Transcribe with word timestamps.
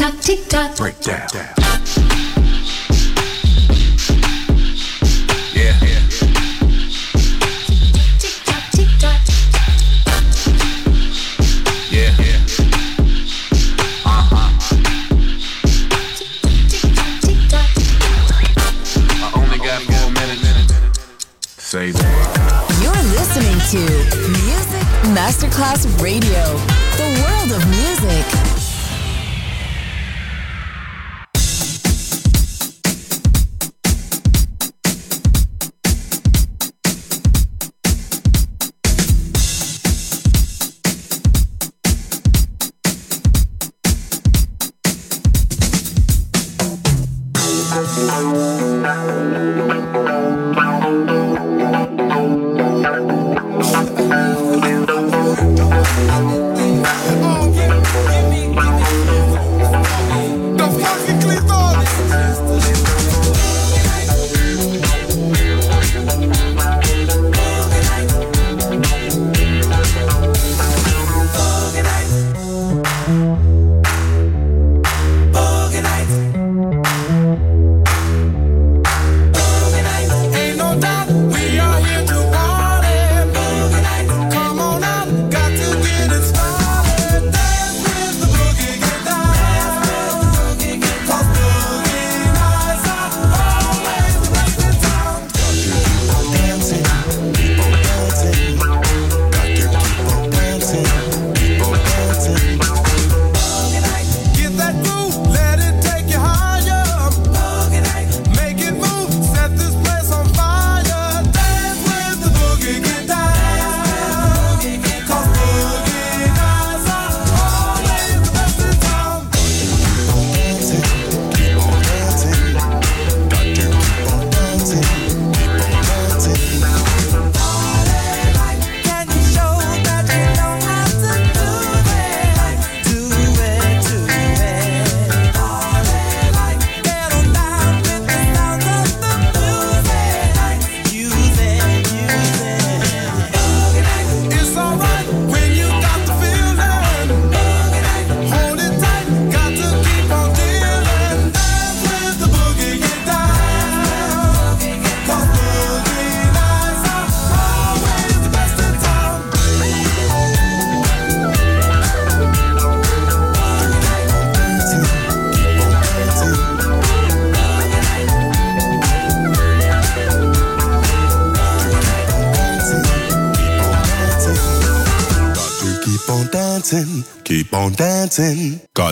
tock, 0.00 0.18
tick 0.20 0.48
tock. 0.48 0.76
Break 0.78 0.98
down. 1.00 1.28
Yeah. 5.52 5.76
Tick 8.18 8.36
tock, 8.46 8.64
tick 8.72 8.88
tock. 8.98 9.20
Yeah. 11.90 12.16
Uh 14.06 14.24
huh. 14.24 14.48
I 19.20 19.32
only 19.36 19.58
got 19.58 19.82
four 19.82 20.10
minutes. 20.12 20.98
Say 21.58 21.90
that. 21.90 22.78
You're 22.80 23.04
listening 23.18 23.58
to 23.72 23.80
Music 24.30 24.86
Masterclass 25.12 25.84
Radio 26.02 26.69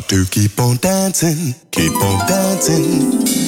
to 0.09 0.25
keep 0.25 0.59
on 0.59 0.77
dancing, 0.77 1.55
keep 1.71 1.93
on 1.93 2.27
dancing. 2.27 3.48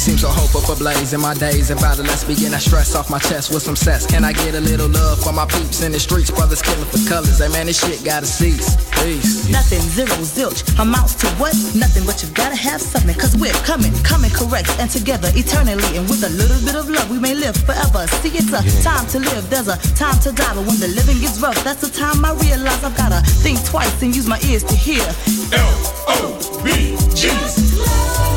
It 0.00 0.08
seems 0.08 0.22
so 0.22 0.32
hopeful 0.32 0.64
for 0.64 0.80
blaze 0.80 1.12
in 1.12 1.20
my 1.20 1.34
days 1.34 1.68
of 1.68 1.76
adolescence. 1.84 2.24
Begin 2.24 2.54
I 2.54 2.58
stress 2.58 2.96
off 2.96 3.10
my 3.10 3.18
chest 3.18 3.52
with 3.52 3.62
some 3.62 3.76
sets. 3.76 4.06
Can 4.06 4.24
I 4.24 4.32
get 4.32 4.54
a 4.54 4.60
little 4.64 4.88
love 4.88 5.20
for 5.20 5.30
my 5.30 5.44
peeps 5.44 5.84
in 5.84 5.92
the 5.92 6.00
streets? 6.00 6.30
Brothers 6.30 6.62
killing 6.62 6.88
for 6.88 7.04
colors. 7.04 7.36
Hey 7.36 7.52
man, 7.52 7.66
this 7.66 7.84
shit 7.84 8.02
gotta 8.02 8.24
cease. 8.24 8.80
Peace. 8.96 9.52
Nothing, 9.52 9.84
zero, 9.92 10.16
zilch. 10.24 10.64
Amounts 10.80 11.20
to 11.20 11.28
what? 11.36 11.52
Nothing, 11.76 12.08
but 12.08 12.16
you've 12.24 12.32
gotta 12.32 12.56
have 12.56 12.80
something. 12.80 13.12
Cause 13.12 13.36
we're 13.36 13.52
coming, 13.68 13.92
coming 14.00 14.32
correct 14.32 14.72
and 14.80 14.88
together 14.88 15.28
eternally. 15.36 15.84
And 15.92 16.08
with 16.08 16.24
a 16.24 16.32
little 16.32 16.64
bit 16.64 16.80
of 16.80 16.88
love, 16.88 17.10
we 17.12 17.20
may 17.20 17.34
live 17.34 17.60
forever. 17.68 18.08
See, 18.24 18.32
it's 18.32 18.56
a 18.56 18.64
yeah. 18.64 18.80
time 18.80 19.04
to 19.12 19.20
live, 19.20 19.50
there's 19.52 19.68
a 19.68 19.76
time 20.00 20.16
to 20.24 20.32
die. 20.32 20.56
But 20.56 20.64
when 20.64 20.80
the 20.80 20.88
living 20.96 21.20
gets 21.20 21.36
rough, 21.44 21.60
that's 21.60 21.84
the 21.84 21.92
time 21.92 22.24
I 22.24 22.32
realize 22.40 22.80
I've 22.80 22.96
gotta 22.96 23.20
think 23.44 23.60
twice 23.68 24.00
and 24.00 24.16
use 24.16 24.24
my 24.24 24.40
ears 24.48 24.64
to 24.64 24.74
hear. 24.74 25.04
L 25.52 25.76
O 26.08 26.40
V 26.64 26.96
E. 26.96 28.29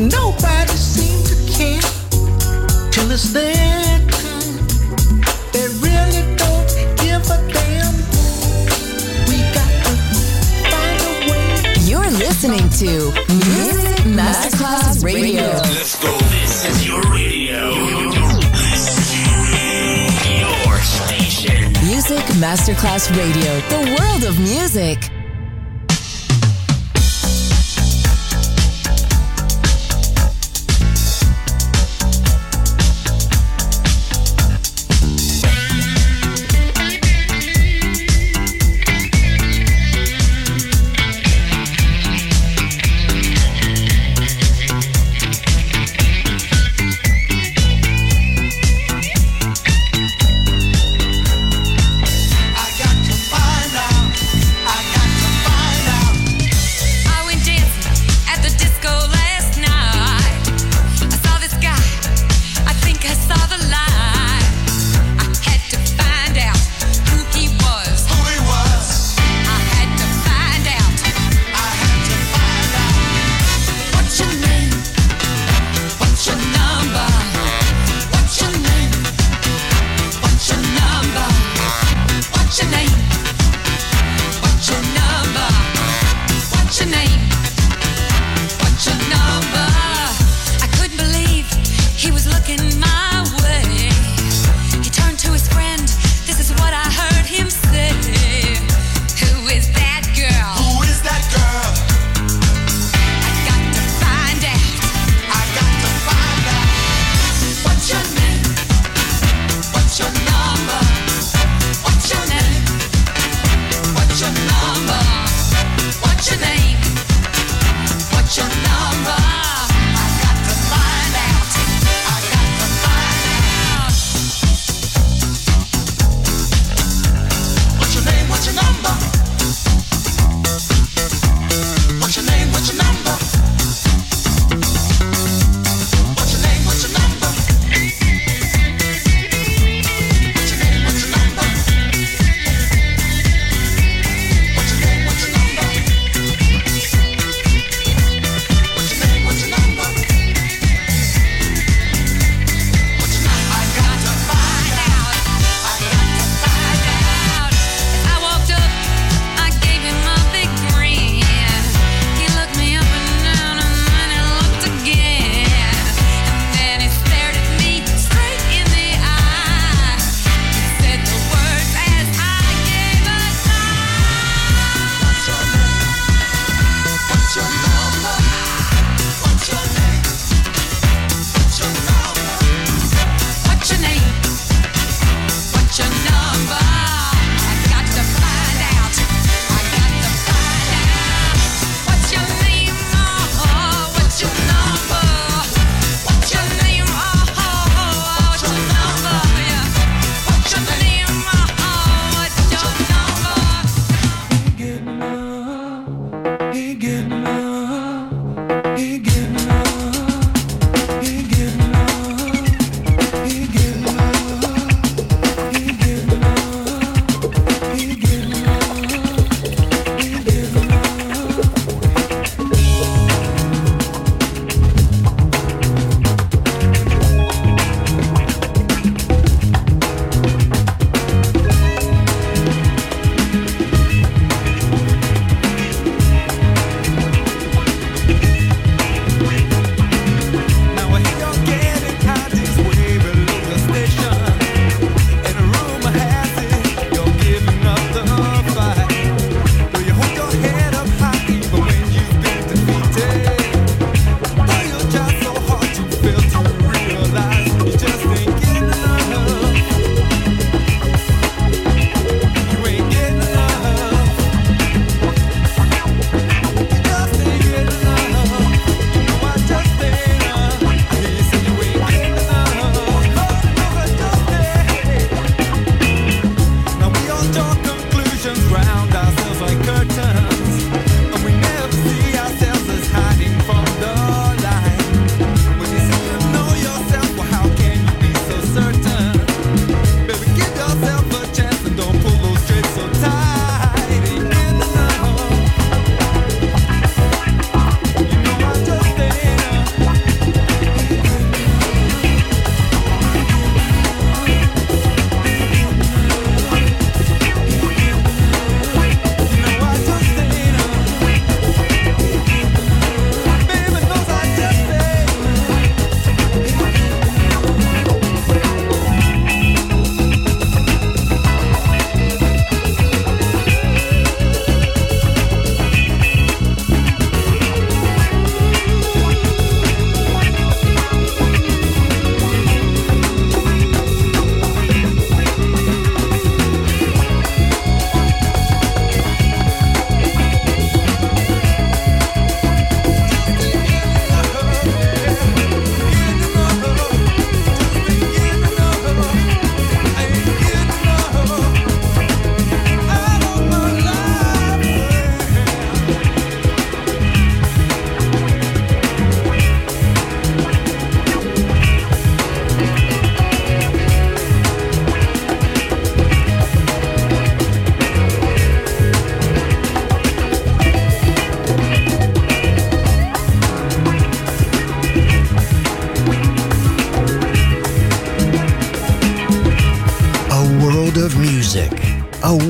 Nobody 0.00 0.72
to 1.28 1.36
care 1.52 1.82
till 2.90 3.10
it's 3.10 3.34
their. 3.34 3.98
They 5.52 5.68
really 5.84 6.24
don't 6.36 6.66
give 6.96 7.20
a 7.28 7.36
damn. 7.52 7.94
We 9.28 9.36
got 9.52 9.68
to 9.84 9.92
find 10.72 11.00
a 11.04 11.12
way. 11.30 11.74
You're 11.84 12.10
listening 12.12 12.66
to 12.80 13.12
Music 13.28 14.06
Masterclass 14.06 15.04
Radio. 15.04 15.42
Let's 15.42 16.02
go. 16.02 16.16
This 16.16 16.64
is 16.64 16.86
your 16.86 17.02
radio. 17.12 17.68
Your 20.40 20.80
station. 20.80 21.72
Music 21.84 22.24
Masterclass 22.40 23.14
Radio, 23.14 23.60
the 23.68 23.98
world 24.00 24.24
of 24.24 24.38
music. 24.40 25.10